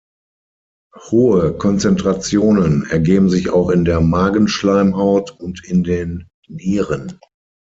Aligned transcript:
Hohe 1.11 1.53
Konzentrationen 1.55 2.87
ergeben 2.89 3.29
sich 3.29 3.51
auch 3.51 3.69
in 3.69 3.85
der 3.85 4.01
Magenschleimhaut 4.01 5.29
und 5.39 5.63
in 5.63 5.83
den 5.83 6.27
Nieren. 6.47 7.19